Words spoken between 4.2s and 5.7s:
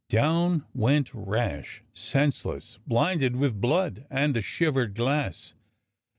the shivered glass.